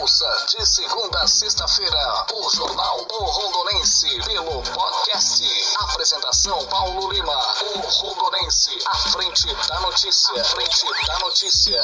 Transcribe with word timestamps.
Ouça 0.00 0.26
de 0.48 0.66
segunda 0.66 1.20
a 1.20 1.26
sexta-feira 1.28 2.26
o 2.34 2.50
Jornal 2.50 3.06
O 3.12 3.24
Rondonense 3.24 4.08
pelo 4.24 4.60
podcast. 4.62 5.44
Apresentação 5.78 6.66
Paulo 6.66 7.12
Lima. 7.12 7.36
O 7.76 7.78
Rondonense, 7.78 8.70
à 8.86 8.94
frente 9.10 9.46
da 9.68 9.80
notícia. 9.80 10.40
À 10.40 10.44
frente 10.44 11.06
da 11.06 11.18
notícia. 11.20 11.80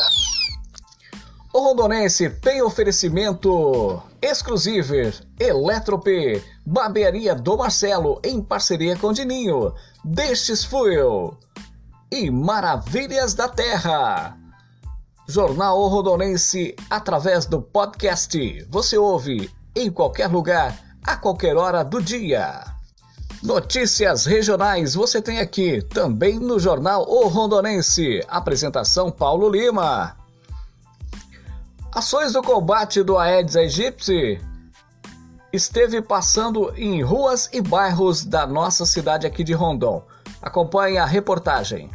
O 1.53 1.61
Rondonense 1.61 2.31
tem 2.31 2.63
oferecimento 2.63 4.03
exclusivo 4.21 4.95
Eletrop, 5.39 6.07
Barbearia 6.67 7.35
do 7.35 7.57
Marcelo 7.57 8.21
em 8.25 8.43
parceria 8.43 8.97
com 8.97 9.13
Dininho, 9.13 9.73
Destes 10.05 10.65
Fuel 10.65 11.39
e 12.11 12.29
Maravilhas 12.29 13.35
da 13.35 13.49
Terra. 13.49 14.40
Jornal 15.31 15.79
o 15.79 15.87
Rondonense 15.87 16.75
através 16.91 17.47
do 17.47 17.63
podcast. 17.63 18.67
Você 18.69 18.99
ouve 18.99 19.49
em 19.77 19.89
qualquer 19.89 20.27
lugar, 20.27 20.77
a 21.07 21.17
qualquer 21.17 21.57
hora 21.57 21.85
do 21.85 22.03
dia. 22.03 22.65
Notícias 23.41 24.27
regionais 24.27 24.95
você 24.95 25.23
tem 25.23 25.39
aqui 25.39 25.81
também 25.83 26.41
no 26.41 26.59
Jornal 26.59 27.09
O 27.09 27.29
Rondonense. 27.29 28.21
Apresentação 28.29 29.11
Paulo 29.11 29.49
Lima. 29.49 30.17
Ações 31.95 32.33
do 32.33 32.43
combate 32.43 33.03
do 33.05 33.17
Aedes 33.17 33.55
aegypti 33.55 34.41
esteve 35.53 36.03
passando 36.03 36.73
em 36.77 37.03
ruas 37.03 37.49
e 37.53 37.61
bairros 37.61 38.25
da 38.25 38.49
nossa 38.49 38.85
cidade 38.85 39.29
aqui 39.29 39.45
de 39.45 39.53
Rondon. 39.53 40.03
Acompanhe 40.43 40.99
a 40.99 41.07
reportagem. 41.07 41.89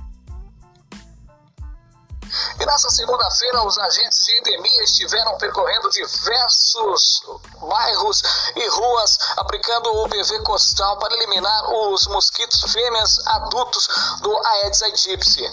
E 2.60 2.66
nessa 2.66 2.90
segunda-feira, 2.90 3.66
os 3.66 3.78
agentes 3.78 4.24
de 4.26 4.38
endemia 4.38 4.84
estiveram 4.84 5.38
percorrendo 5.38 5.90
diversos 5.90 7.22
bairros 7.62 8.24
e 8.56 8.68
ruas, 8.70 9.18
aplicando 9.38 9.94
o 9.94 10.10
PV 10.10 10.40
costal 10.44 10.98
para 10.98 11.14
eliminar 11.16 11.70
os 11.70 12.08
mosquitos 12.08 12.72
fêmeas 12.72 13.20
adultos 13.26 13.88
do 14.22 14.48
Aedes 14.48 14.82
aegypti. 14.84 15.44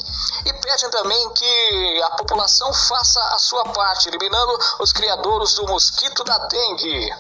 E 0.46 0.52
pedem 0.52 0.90
também 0.90 1.30
que 1.30 2.02
a 2.02 2.10
população 2.10 2.72
faça 2.72 3.20
a 3.34 3.38
sua 3.38 3.64
parte, 3.72 4.08
eliminando 4.08 4.58
os 4.78 4.92
criadores 4.92 5.54
do 5.54 5.66
mosquito 5.66 6.22
da 6.22 6.38
dengue. 6.46 7.14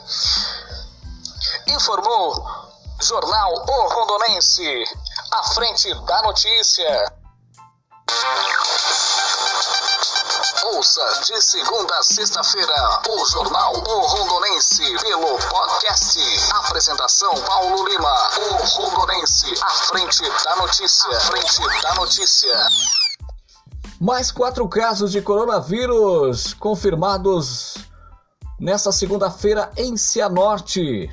Informou 1.66 2.70
Jornal 3.00 3.52
O 3.68 3.88
Rondonense, 3.88 4.84
à 5.32 5.42
frente 5.54 5.92
da 6.04 6.22
notícia. 6.22 7.12
Ouça 10.64 11.04
de 11.26 11.42
segunda 11.42 11.92
a 11.98 12.02
sexta-feira 12.04 13.00
o 13.10 13.26
Jornal 13.26 13.72
O 13.72 14.00
Rondonense 14.06 14.84
pelo 15.00 15.36
podcast. 15.36 16.20
Apresentação 16.52 17.34
Paulo 17.34 17.84
Lima. 17.88 18.14
O 18.38 18.64
Rondonense, 18.64 19.52
à 19.60 19.70
frente 19.70 20.22
da 20.44 20.54
notícia. 20.54 21.16
À 21.16 21.20
frente 21.20 21.82
da 21.82 21.94
notícia. 21.96 22.68
Mais 24.00 24.30
quatro 24.30 24.68
casos 24.68 25.10
de 25.10 25.20
coronavírus 25.20 26.54
confirmados 26.54 27.74
nesta 28.60 28.92
segunda-feira 28.92 29.68
em 29.76 29.96
Cianorte. 29.96 31.12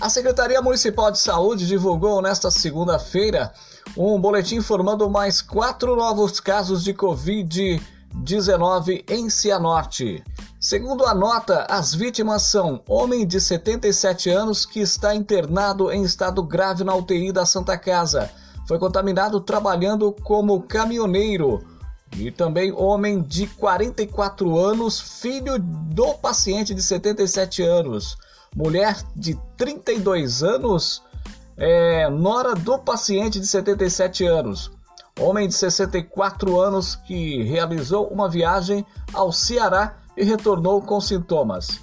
A 0.00 0.08
Secretaria 0.08 0.60
Municipal 0.60 1.12
de 1.12 1.20
Saúde 1.20 1.64
divulgou 1.64 2.20
nesta 2.20 2.50
segunda-feira 2.50 3.54
um 3.96 4.20
boletim 4.20 4.56
informando 4.56 5.08
mais 5.08 5.40
quatro 5.40 5.94
novos 5.94 6.40
casos 6.40 6.82
de 6.82 6.92
Covid-19 6.92 7.99
19 8.14 9.04
em 9.08 9.30
Cianorte. 9.30 10.22
Segundo 10.58 11.06
a 11.06 11.14
nota, 11.14 11.66
as 11.70 11.94
vítimas 11.94 12.42
são 12.42 12.82
homem 12.86 13.26
de 13.26 13.40
77 13.40 14.28
anos 14.28 14.66
que 14.66 14.80
está 14.80 15.14
internado 15.14 15.90
em 15.90 16.02
estado 16.02 16.42
grave 16.42 16.84
na 16.84 16.94
UTI 16.94 17.32
da 17.32 17.46
Santa 17.46 17.78
Casa. 17.78 18.30
Foi 18.68 18.78
contaminado 18.78 19.40
trabalhando 19.40 20.12
como 20.22 20.62
caminhoneiro. 20.62 21.64
E 22.16 22.30
também 22.30 22.72
homem 22.72 23.22
de 23.22 23.46
44 23.46 24.58
anos, 24.58 25.00
filho 25.00 25.58
do 25.58 26.14
paciente 26.14 26.74
de 26.74 26.82
77 26.82 27.62
anos. 27.62 28.18
Mulher 28.54 28.96
de 29.14 29.38
32 29.56 30.42
anos, 30.42 31.02
é, 31.56 32.10
nora 32.10 32.54
do 32.54 32.78
paciente 32.78 33.38
de 33.38 33.46
77 33.46 34.26
anos 34.26 34.70
homem 35.18 35.48
de 35.48 35.54
64 35.54 36.60
anos 36.60 36.96
que 36.96 37.42
realizou 37.42 38.06
uma 38.08 38.28
viagem 38.28 38.84
ao 39.12 39.32
Ceará 39.32 39.96
e 40.16 40.24
retornou 40.24 40.82
com 40.82 41.00
sintomas. 41.00 41.80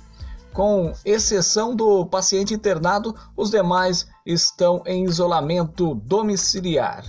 Com 0.54 0.92
exceção 1.06 1.76
do 1.76 2.06
paciente 2.06 2.54
internado, 2.54 3.16
os 3.36 3.52
demais 3.52 4.08
estão 4.26 4.82
em 4.86 5.04
isolamento 5.06 5.96
domiciliar. 5.96 7.04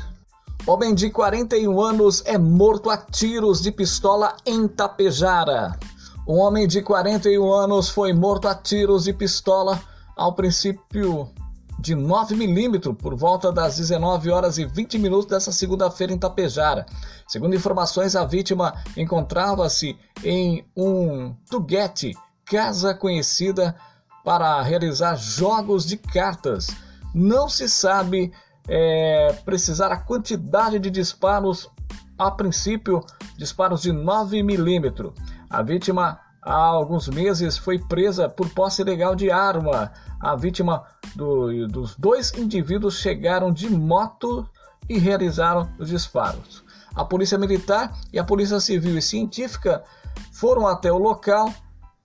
Homem 0.67 0.95
de 0.95 1.09
41 1.09 1.81
anos 1.81 2.23
é 2.27 2.37
morto 2.37 2.91
a 2.91 2.97
tiros 2.99 3.63
de 3.63 3.73
pistola 3.73 4.37
em 4.45 4.69
Tapejara. 4.69 5.79
Um 6.27 6.37
homem 6.41 6.69
de 6.69 6.83
41 6.83 7.51
anos 7.51 7.89
foi 7.89 8.13
morto 8.13 8.49
a 8.49 8.55
tiros 8.55 9.05
de 9.05 9.15
pistola 9.15 9.81
ao 10.15 10.35
princípio 10.35 11.31
de 11.79 11.95
9 11.95 12.35
milímetros 12.35 12.97
por 12.97 13.15
volta 13.15 13.53
das 13.53 13.77
19 13.77 14.31
horas 14.31 14.59
e 14.59 14.67
20 14.67 14.99
minutos 14.99 15.27
dessa 15.27 15.53
segunda-feira 15.53 16.13
em 16.13 16.19
Tapejara. 16.19 16.87
Segundo 17.27 17.55
informações, 17.55 18.17
a 18.17 18.25
vítima 18.25 18.75
encontrava-se 18.97 19.97
em 20.25 20.67
um 20.77 21.35
tuguete, 21.49 22.17
casa 22.45 22.95
conhecida 22.95 23.77
para 24.25 24.61
realizar 24.63 25.15
jogos 25.17 25.87
de 25.87 25.97
cartas. 25.97 26.69
Não 27.15 27.49
se 27.49 27.69
sabe 27.69 28.33
é, 28.67 29.33
precisar 29.45 29.93
a 29.93 29.97
quantidade 29.97 30.79
de 30.79 30.91
disparos, 30.91 31.71
a 32.19 32.31
princípio, 32.31 33.05
disparos 33.37 33.83
de 33.83 33.93
9 33.93 34.43
milímetros. 34.43 35.13
A 35.49 35.63
vítima 35.63 36.21
há 36.49 36.57
alguns 36.57 37.09
meses 37.09 37.59
foi 37.59 37.79
presa 37.79 38.29
por 38.29 38.49
posse 38.49 38.81
ilegal 38.81 39.15
de 39.15 39.31
arma. 39.31 39.93
A 40.19 40.35
vítima 40.35 40.83
do, 41.15 41.69
dos 41.69 41.95
dois 41.95 42.33
indivíduos 42.33 42.99
chegaram 42.99 43.53
de 43.53 43.69
moto 43.69 44.49
e 44.89 44.99
realizaram 44.99 45.69
os 45.79 45.89
disparos. 45.89 46.65
A 46.95 47.05
Polícia 47.05 47.37
Militar 47.37 47.95
e 48.13 48.19
a 48.19 48.25
Polícia 48.25 48.59
Civil 48.59 48.97
e 48.97 49.03
Científica 49.03 49.85
foram 50.33 50.67
até 50.67 50.91
o 50.91 50.99
local 50.99 51.53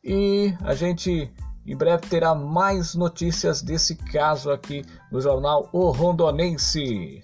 e 0.04 0.54
a 0.62 0.76
gente 0.76 1.32
em 1.66 1.78
breve 1.78 2.06
terá 2.08 2.36
mais 2.36 2.94
notícias 2.94 3.62
desse 3.62 3.96
caso 3.96 4.52
aqui 4.52 4.86
no 5.10 5.22
jornal 5.22 5.70
O 5.72 5.90
Rondonense. 5.92 7.24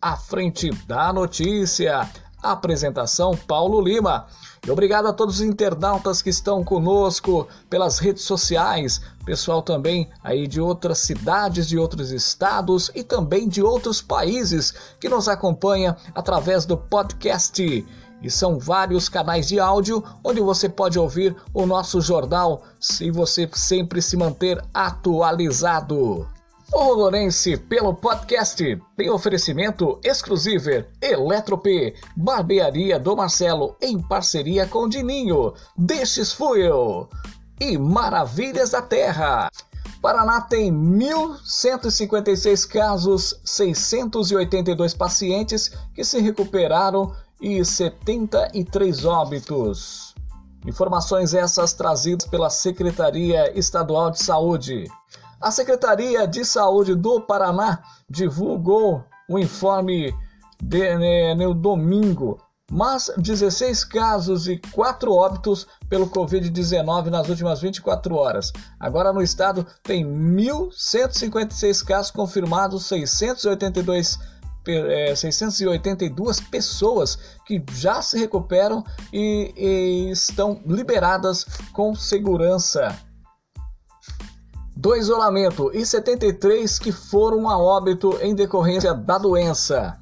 À 0.00 0.16
frente 0.16 0.70
da 0.86 1.10
notícia, 1.12 2.06
apresentação 2.42 3.34
Paulo 3.34 3.80
Lima. 3.80 4.26
E 4.66 4.70
obrigado 4.70 5.06
a 5.06 5.12
todos 5.12 5.36
os 5.36 5.40
internautas 5.40 6.20
que 6.20 6.28
estão 6.28 6.62
conosco 6.62 7.48
pelas 7.70 7.98
redes 7.98 8.24
sociais, 8.24 9.00
pessoal 9.24 9.62
também 9.62 10.10
aí 10.22 10.46
de 10.46 10.60
outras 10.60 10.98
cidades, 10.98 11.66
de 11.66 11.78
outros 11.78 12.10
estados 12.10 12.90
e 12.94 13.02
também 13.02 13.48
de 13.48 13.62
outros 13.62 14.02
países 14.02 14.74
que 15.00 15.08
nos 15.08 15.28
acompanha 15.28 15.96
através 16.14 16.66
do 16.66 16.76
podcast. 16.76 17.86
E 18.22 18.30
são 18.30 18.58
vários 18.58 19.08
canais 19.08 19.48
de 19.48 19.58
áudio 19.58 20.04
onde 20.22 20.40
você 20.42 20.68
pode 20.68 20.98
ouvir 20.98 21.34
o 21.54 21.64
nosso 21.64 22.00
jornal 22.02 22.62
se 22.78 23.10
você 23.10 23.48
sempre 23.54 24.02
se 24.02 24.14
manter 24.14 24.62
atualizado. 24.74 26.28
O 26.72 26.78
Rondonense, 26.78 27.56
pelo 27.56 27.92
podcast, 27.92 28.80
tem 28.96 29.10
oferecimento 29.10 29.98
exclusivo 30.04 30.84
Eletrop, 31.02 31.66
Barbearia 32.16 32.96
do 32.96 33.16
Marcelo, 33.16 33.76
em 33.82 34.00
parceria 34.00 34.66
com 34.68 34.88
Dininho, 34.88 35.52
Destes 35.76 36.32
Fuel 36.32 37.08
e 37.60 37.76
Maravilhas 37.76 38.70
da 38.70 38.80
Terra. 38.80 39.50
Paraná 40.00 40.40
tem 40.40 40.72
1.156 40.72 42.68
casos, 42.68 43.40
682 43.44 44.94
pacientes 44.94 45.72
que 45.92 46.04
se 46.04 46.20
recuperaram 46.20 47.12
e 47.40 47.64
73 47.64 49.04
óbitos. 49.04 50.14
Informações 50.64 51.34
essas 51.34 51.72
trazidas 51.72 52.26
pela 52.26 52.48
Secretaria 52.48 53.58
Estadual 53.58 54.12
de 54.12 54.22
Saúde. 54.22 54.84
A 55.40 55.50
Secretaria 55.50 56.26
de 56.26 56.44
Saúde 56.44 56.94
do 56.94 57.18
Paraná 57.22 57.82
divulgou 58.08 59.02
o 59.26 59.38
informe 59.38 60.14
de, 60.62 60.98
né, 60.98 61.34
no 61.34 61.54
domingo, 61.54 62.38
mas 62.70 63.10
16 63.16 63.84
casos 63.84 64.46
e 64.46 64.58
4 64.70 65.10
óbitos 65.10 65.66
pelo 65.88 66.10
Covid-19 66.10 67.06
nas 67.06 67.28
últimas 67.30 67.58
24 67.62 68.14
horas. 68.14 68.52
Agora 68.78 69.14
no 69.14 69.22
estado 69.22 69.66
tem 69.82 70.04
1.156 70.04 71.86
casos 71.86 72.10
confirmados, 72.10 72.84
682 72.84 74.18
é, 74.68 75.14
682 75.14 76.38
pessoas 76.38 77.18
que 77.46 77.64
já 77.72 78.02
se 78.02 78.18
recuperam 78.18 78.84
e, 79.10 79.54
e 79.56 80.10
estão 80.10 80.60
liberadas 80.66 81.46
com 81.72 81.94
segurança 81.94 82.94
do 84.80 84.96
isolamento 84.96 85.70
e 85.74 85.84
73 85.84 86.78
que 86.78 86.90
foram 86.90 87.50
a 87.50 87.58
óbito 87.58 88.16
em 88.22 88.34
decorrência 88.34 88.94
da 88.94 89.18
doença. 89.18 89.98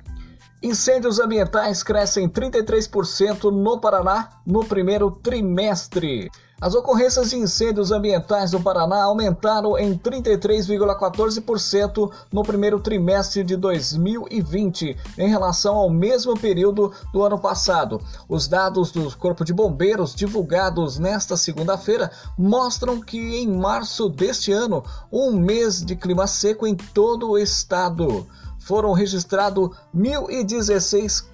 Incêndios 0.60 1.20
ambientais 1.20 1.84
crescem 1.84 2.28
33% 2.28 3.44
no 3.44 3.78
Paraná 3.78 4.28
no 4.44 4.64
primeiro 4.64 5.08
trimestre. 5.08 6.28
As 6.60 6.74
ocorrências 6.74 7.30
de 7.30 7.36
incêndios 7.36 7.92
ambientais 7.92 8.50
no 8.50 8.60
Paraná 8.60 9.04
aumentaram 9.04 9.78
em 9.78 9.96
33,14% 9.96 12.10
no 12.32 12.42
primeiro 12.42 12.80
trimestre 12.80 13.44
de 13.44 13.56
2020, 13.56 14.96
em 15.16 15.28
relação 15.28 15.76
ao 15.76 15.88
mesmo 15.88 16.36
período 16.36 16.92
do 17.12 17.22
ano 17.22 17.38
passado. 17.38 18.00
Os 18.28 18.48
dados 18.48 18.90
do 18.90 19.16
Corpo 19.16 19.44
de 19.44 19.54
Bombeiros 19.54 20.12
divulgados 20.12 20.98
nesta 20.98 21.36
segunda-feira 21.36 22.10
mostram 22.36 23.00
que 23.00 23.36
em 23.36 23.46
março 23.46 24.08
deste 24.08 24.50
ano, 24.50 24.82
um 25.12 25.30
mês 25.30 25.84
de 25.84 25.94
clima 25.94 26.26
seco 26.26 26.66
em 26.66 26.74
todo 26.74 27.30
o 27.30 27.38
estado, 27.38 28.26
foram 28.68 28.92
registrados 28.92 29.70
1.016 29.96 31.24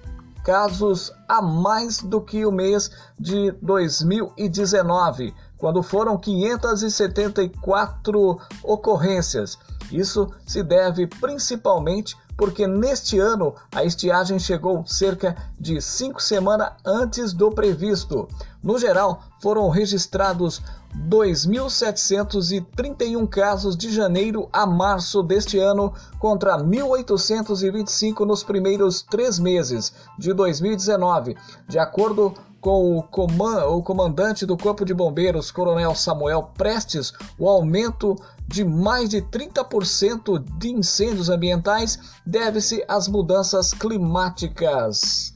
casos 0.41 1.11
a 1.27 1.41
mais 1.41 2.01
do 2.01 2.21
que 2.21 2.45
o 2.45 2.51
mês 2.51 2.89
de 3.19 3.51
2019, 3.61 5.35
quando 5.57 5.83
foram 5.83 6.17
574 6.17 8.39
ocorrências. 8.63 9.59
Isso 9.91 10.31
se 10.47 10.63
deve 10.63 11.07
principalmente 11.07 12.15
porque 12.37 12.67
neste 12.67 13.19
ano 13.19 13.55
a 13.73 13.83
estiagem 13.83 14.39
chegou 14.39 14.85
cerca 14.85 15.35
de 15.59 15.81
cinco 15.81 16.21
semanas 16.21 16.73
antes 16.85 17.33
do 17.33 17.49
previsto. 17.51 18.27
No 18.61 18.77
geral, 18.77 19.23
foram 19.41 19.69
registrados 19.69 20.61
2.731 20.95 23.27
casos 23.27 23.75
de 23.75 23.91
janeiro 23.91 24.47
a 24.51 24.65
março 24.65 25.21
deste 25.21 25.59
ano, 25.59 25.93
contra 26.19 26.57
1.825 26.57 28.25
nos 28.25 28.43
primeiros 28.43 29.01
três 29.01 29.37
meses 29.37 29.93
de 30.17 30.31
2019, 30.33 31.35
de 31.67 31.77
acordo 31.77 32.33
com 32.65 32.97
o, 32.97 33.83
comandante 33.83 34.43
do 34.43 34.57
Corpo 34.57 34.83
de 34.83 34.91
Bombeiros, 34.91 35.51
Coronel 35.51 35.93
Samuel 35.93 36.49
Prestes, 36.57 37.13
o 37.37 37.47
aumento 37.47 38.15
de 38.47 38.65
mais 38.65 39.07
de 39.07 39.21
30% 39.21 40.43
de 40.57 40.71
incêndios 40.71 41.29
ambientais 41.29 41.99
deve-se 42.25 42.83
às 42.87 43.07
mudanças 43.07 43.71
climáticas. 43.71 45.31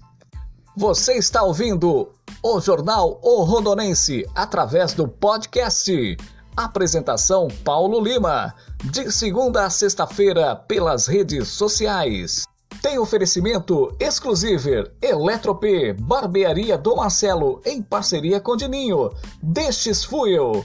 Você 0.75 1.19
está 1.19 1.43
ouvindo 1.43 2.09
o 2.41 2.59
Jornal 2.59 3.19
O 3.21 3.43
Rondonense 3.43 4.25
através 4.33 4.93
do 4.93 5.07
podcast. 5.07 6.17
Apresentação 6.57 7.47
Paulo 7.63 8.01
Lima, 8.03 8.55
de 8.85 9.11
segunda 9.11 9.65
a 9.65 9.69
sexta-feira 9.69 10.55
pelas 10.55 11.05
redes 11.05 11.47
sociais. 11.49 12.48
Tem 12.81 12.97
oferecimento 12.97 13.93
exclusivo 13.99 14.69
Eletrop, 15.01 15.63
Barbearia 15.99 16.77
do 16.77 16.95
Marcelo, 16.95 17.61
em 17.65 17.81
parceria 17.81 18.39
com 18.39 18.55
Dininho, 18.55 19.11
Destes 19.43 20.05
Fuel 20.05 20.63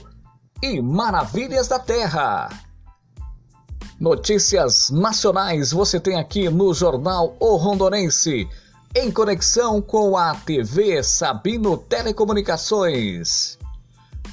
e 0.63 0.81
Maravilhas 0.81 1.67
da 1.67 1.77
Terra. 1.77 2.49
Notícias 3.99 4.89
nacionais 4.89 5.71
você 5.71 5.99
tem 5.99 6.17
aqui 6.17 6.49
no 6.49 6.73
Jornal 6.73 7.35
O 7.39 7.57
Rondonense, 7.57 8.47
em 8.95 9.11
conexão 9.11 9.81
com 9.81 10.15
a 10.15 10.35
TV 10.35 11.03
Sabino 11.03 11.77
Telecomunicações. 11.77 13.57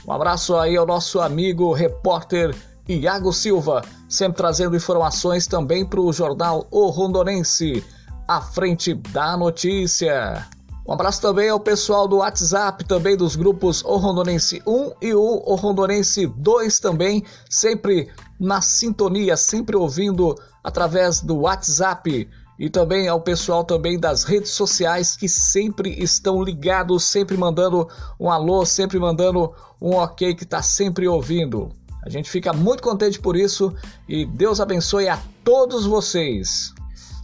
Um 0.07 0.13
abraço 0.13 0.57
aí 0.57 0.77
ao 0.77 0.87
nosso 0.87 1.21
amigo 1.21 1.73
repórter 1.73 2.55
Iago 2.89 3.33
Silva, 3.33 3.83
sempre 4.13 4.37
trazendo 4.37 4.77
informações 4.77 5.47
também 5.47 5.87
para 5.87 6.01
o 6.01 6.13
jornal 6.13 6.67
O 6.71 6.89
Rondonense, 6.91 7.83
à 8.29 8.43
frente 8.43 8.93
da 8.93 9.39
notícia. 9.39 10.47
Um 10.87 10.93
abraço 10.93 11.23
também 11.23 11.49
ao 11.49 11.59
pessoal 11.59 12.07
do 12.07 12.19
WhatsApp, 12.19 12.85
também 12.85 13.17
dos 13.17 13.37
grupos 13.37 13.83
O 13.83 13.97
Rondonense 13.97 14.63
1 14.67 14.93
e 15.01 15.15
o 15.15 15.43
O 15.47 15.55
Rondonense 15.55 16.27
2 16.27 16.79
também, 16.79 17.25
sempre 17.49 18.11
na 18.39 18.61
sintonia, 18.61 19.35
sempre 19.35 19.77
ouvindo 19.77 20.35
através 20.63 21.23
do 21.23 21.39
WhatsApp. 21.39 22.29
E 22.59 22.69
também 22.69 23.09
ao 23.09 23.21
pessoal 23.21 23.65
também 23.65 23.99
das 23.99 24.25
redes 24.25 24.51
sociais 24.51 25.17
que 25.17 25.27
sempre 25.27 25.91
estão 26.03 26.43
ligados, 26.43 27.05
sempre 27.05 27.37
mandando 27.37 27.89
um 28.21 28.31
alô, 28.31 28.67
sempre 28.67 28.99
mandando 28.99 29.55
um 29.81 29.95
ok 29.95 30.35
que 30.35 30.45
está 30.45 30.61
sempre 30.61 31.09
ouvindo. 31.09 31.71
A 32.03 32.11
gente 32.11 32.29
fica 32.29 32.53
muito 32.53 32.83
contente 32.83 33.21
por 33.21 33.37
isso 33.37 33.73
e 34.09 34.27
Deus 34.27 34.59
abençoe 34.61 35.09
a 35.09 35.23
todos 35.45 35.87
vocês. 35.87 36.75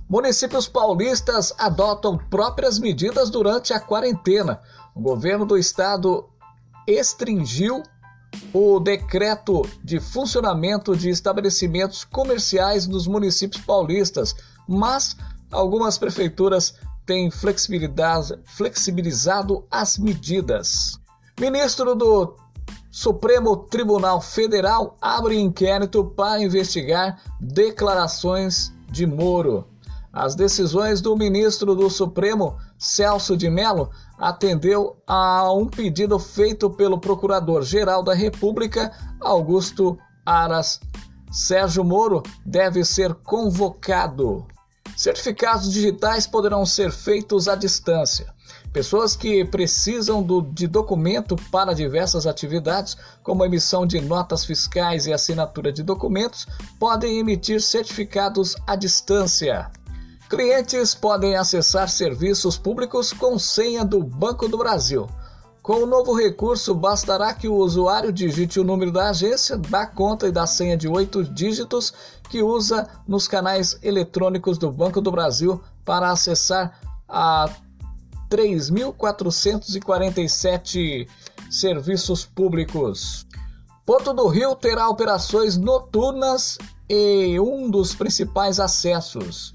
Municípios 0.08 0.68
paulistas 0.68 1.52
adotam 1.58 2.16
próprias 2.16 2.78
medidas 2.78 3.28
durante 3.28 3.74
a 3.74 3.80
quarentena. 3.80 4.60
O 4.94 5.00
governo 5.00 5.44
do 5.44 5.58
estado 5.58 6.28
extringiu 6.86 7.82
o 8.52 8.80
decreto 8.80 9.62
de 9.82 9.98
funcionamento 10.00 10.96
de 10.96 11.10
estabelecimentos 11.10 12.04
comerciais 12.04 12.86
nos 12.86 13.06
municípios 13.06 13.62
paulistas, 13.62 14.34
mas 14.66 15.14
algumas 15.50 15.98
prefeituras 15.98 16.74
têm 17.04 17.30
flexibilizado 17.30 19.66
as 19.70 19.98
medidas. 19.98 20.98
Ministro 21.38 21.94
do 21.94 22.34
Supremo 22.90 23.56
Tribunal 23.56 24.20
Federal 24.20 24.96
abre 25.00 25.38
inquérito 25.38 26.04
para 26.04 26.42
investigar 26.42 27.20
declarações 27.38 28.72
de 28.90 29.06
Moro. 29.06 29.66
As 30.12 30.34
decisões 30.34 31.00
do 31.02 31.14
ministro 31.14 31.74
do 31.74 31.90
Supremo, 31.90 32.56
Celso 32.78 33.36
de 33.36 33.50
Mello, 33.50 33.90
atendeu 34.18 34.96
a 35.06 35.52
um 35.52 35.66
pedido 35.66 36.18
feito 36.18 36.70
pelo 36.70 36.98
Procurador-Geral 36.98 38.02
da 38.02 38.14
República, 38.14 38.90
Augusto 39.20 39.98
Aras. 40.24 40.80
Sérgio 41.30 41.84
Moro 41.84 42.22
deve 42.44 42.84
ser 42.84 43.14
convocado. 43.14 44.46
Certificados 44.96 45.70
digitais 45.70 46.26
poderão 46.26 46.64
ser 46.64 46.90
feitos 46.90 47.46
à 47.46 47.54
distância. 47.54 48.34
Pessoas 48.72 49.16
que 49.16 49.44
precisam 49.46 50.22
do, 50.22 50.42
de 50.42 50.66
documento 50.66 51.36
para 51.50 51.72
diversas 51.72 52.26
atividades, 52.26 52.96
como 53.22 53.44
emissão 53.44 53.86
de 53.86 54.00
notas 54.00 54.44
fiscais 54.44 55.06
e 55.06 55.12
assinatura 55.12 55.72
de 55.72 55.82
documentos, 55.82 56.46
podem 56.78 57.18
emitir 57.18 57.62
certificados 57.62 58.56
à 58.66 58.76
distância. 58.76 59.70
Clientes 60.28 60.94
podem 60.94 61.36
acessar 61.36 61.88
serviços 61.88 62.58
públicos 62.58 63.14
com 63.14 63.38
senha 63.38 63.82
do 63.84 64.02
Banco 64.02 64.46
do 64.46 64.58
Brasil. 64.58 65.08
Com 65.62 65.82
o 65.82 65.86
novo 65.86 66.14
recurso, 66.14 66.74
bastará 66.74 67.32
que 67.32 67.48
o 67.48 67.54
usuário 67.54 68.12
digite 68.12 68.60
o 68.60 68.64
número 68.64 68.92
da 68.92 69.08
agência, 69.08 69.56
da 69.56 69.86
conta 69.86 70.28
e 70.28 70.32
da 70.32 70.46
senha 70.46 70.76
de 70.76 70.86
oito 70.86 71.24
dígitos 71.24 71.92
que 72.28 72.42
usa 72.42 72.86
nos 73.06 73.26
canais 73.26 73.78
eletrônicos 73.82 74.58
do 74.58 74.70
Banco 74.70 75.00
do 75.00 75.10
Brasil 75.10 75.60
para 75.84 76.10
acessar 76.10 76.78
a 77.08 77.48
3.447 78.28 81.08
serviços 81.50 82.24
públicos. 82.24 83.26
Porto 83.84 84.12
do 84.12 84.28
Rio 84.28 84.54
terá 84.54 84.88
operações 84.88 85.56
noturnas 85.56 86.56
e 86.88 87.40
um 87.40 87.68
dos 87.70 87.92
principais 87.94 88.60
acessos. 88.60 89.52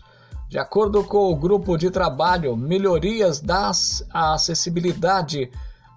De 0.50 0.58
acordo 0.58 1.04
com 1.04 1.32
o 1.32 1.36
grupo 1.36 1.78
de 1.78 1.92
trabalho 1.92 2.58
Melhorias 2.58 3.40
da 3.40 3.72
Acessibilidade 4.12 5.52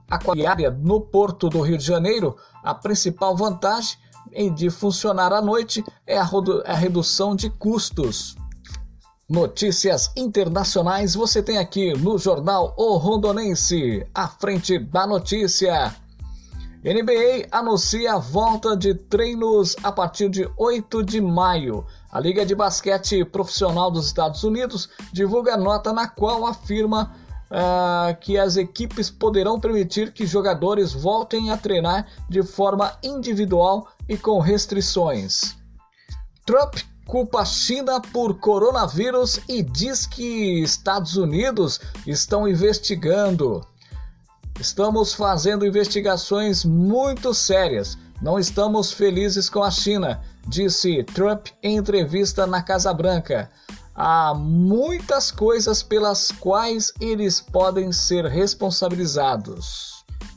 Aquária 0.09 0.71
no 0.71 1.01
Porto 1.01 1.49
do 1.49 1.61
Rio 1.61 1.77
de 1.77 1.85
Janeiro, 1.85 2.37
a 2.63 2.73
principal 2.75 3.37
vantagem 3.37 3.99
de 4.55 4.71
funcionar 4.71 5.33
à 5.33 5.43
noite 5.43 5.85
é 6.07 6.17
a 6.19 6.75
redução 6.75 7.35
de 7.35 7.51
custos. 7.51 8.37
Notícias 9.29 10.13
internacionais 10.17 11.17
você 11.17 11.43
tem 11.43 11.59
aqui 11.59 11.93
no 11.99 12.17
Jornal 12.17 12.73
O 12.77 12.97
Rondonense, 12.97 14.07
à 14.15 14.29
frente 14.29 14.79
da 14.79 15.05
notícia. 15.05 15.93
NBA 16.85 17.49
anuncia 17.51 18.13
a 18.13 18.19
volta 18.19 18.77
de 18.77 18.95
treinos 18.95 19.75
a 19.83 19.91
partir 19.91 20.29
de 20.29 20.49
8 20.57 21.03
de 21.03 21.21
maio. 21.21 21.85
A 22.13 22.21
Liga 22.21 22.47
de 22.47 22.55
Basquete 22.55 23.25
Profissional 23.25 23.91
dos 23.91 24.07
Estados 24.07 24.45
Unidos 24.45 24.89
divulga 25.13 25.57
nota 25.57 25.93
na 25.93 26.07
qual 26.07 26.47
afirma 26.47 27.13
uh, 27.51 28.17
que 28.21 28.39
as 28.39 28.57
equipes 28.57 29.11
poderão 29.11 29.59
permitir 29.59 30.13
que 30.13 30.25
jogadores 30.25 30.93
voltem 30.93 31.51
a 31.51 31.57
treinar 31.57 32.07
de 32.29 32.45
forma 32.45 32.97
individual 33.03 33.89
e 34.09 34.17
com 34.17 34.39
restrições. 34.39 35.57
Trump 36.47 36.77
culpa 37.07 37.41
a 37.41 37.45
China 37.45 38.01
por 38.01 38.39
coronavírus 38.41 39.41
e 39.49 39.63
diz 39.63 40.07
que 40.07 40.63
Estados 40.63 41.17
Unidos 41.17 41.81
estão 42.07 42.49
investigando. 42.49 43.65
Estamos 44.61 45.15
fazendo 45.15 45.67
investigações 45.67 46.65
muito 46.65 47.33
sérias. 47.33 47.97
Não 48.21 48.39
estamos 48.39 48.93
felizes 48.93 49.49
com 49.49 49.63
a 49.63 49.71
China, 49.71 50.21
disse 50.49 51.05
Trump 51.05 51.49
em 51.63 51.77
entrevista 51.77 52.47
na 52.47 52.63
Casa 52.63 52.93
Branca. 52.93 53.51
Há 53.95 54.35
muitas 54.35 55.31
coisas 55.31 55.83
pelas 55.83 56.31
quais 56.31 56.93
eles 57.01 57.41
podem 57.41 57.93
ser 57.93 58.27
responsabilizados. 58.27 59.96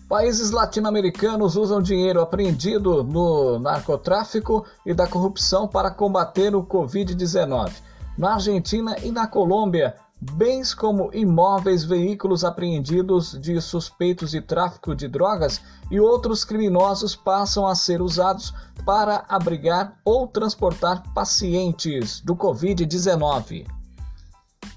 Países 0.09 0.49
latino-americanos 0.49 1.55
usam 1.55 1.79
dinheiro 1.79 2.19
apreendido 2.19 3.03
no 3.03 3.59
narcotráfico 3.59 4.65
e 4.83 4.91
da 4.91 5.05
corrupção 5.05 5.67
para 5.67 5.91
combater 5.91 6.55
o 6.55 6.63
Covid-19. 6.63 7.71
Na 8.17 8.33
Argentina 8.33 8.95
e 9.03 9.11
na 9.11 9.27
Colômbia, 9.27 9.95
Bens 10.21 10.73
como 10.73 11.11
imóveis, 11.13 11.85
veículos 11.85 12.43
apreendidos 12.43 13.39
de 13.39 13.61
suspeitos 13.61 14.31
de 14.31 14.41
tráfico 14.41 14.93
de 14.93 15.07
drogas 15.07 15.61
e 15.89 15.97
outros 15.97 16.43
criminosos 16.43 17.15
passam 17.15 17.65
a 17.65 17.73
ser 17.73 18.01
usados 18.01 18.53
para 18.85 19.23
abrigar 19.29 19.97
ou 20.03 20.27
transportar 20.27 21.03
pacientes 21.13 22.19
do 22.19 22.35
Covid-19. 22.35 23.65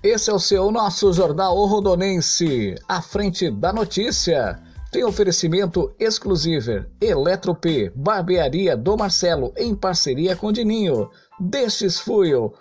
Esse 0.01 0.31
é 0.31 0.33
o 0.33 0.39
seu 0.39 0.71
nosso 0.71 1.13
jornal 1.13 1.57
Rondonense, 1.65 2.77
à 2.87 3.03
frente 3.03 3.51
da 3.51 3.73
notícia. 3.73 4.63
Tem 4.93 5.05
oferecimento 5.05 5.91
exclusivo 5.99 6.85
Eletrop, 7.01 7.91
Barbearia 7.97 8.77
do 8.77 8.95
Marcelo, 8.95 9.55
em 9.57 9.75
parceria 9.75 10.37
com 10.37 10.53
Dininho, 10.53 11.11
Destes 11.41 11.99
Fuel 11.99 12.53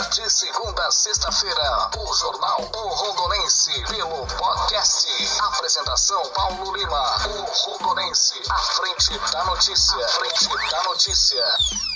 De 0.00 0.30
segunda 0.30 0.86
a 0.86 0.90
sexta-feira, 0.90 1.90
o 1.98 2.14
Jornal 2.14 2.60
O 2.74 2.88
Rondonense, 2.88 3.72
pelo 3.84 4.26
podcast. 4.26 5.06
Apresentação 5.40 6.22
Paulo 6.34 6.74
Lima, 6.74 7.16
o 7.28 7.42
Rondonense, 7.42 8.34
à 8.48 8.56
frente 8.56 9.18
da 9.32 9.44
notícia, 9.44 10.04
à 10.04 10.08
frente 10.08 10.48
da 10.70 10.82
notícia. 10.84 11.91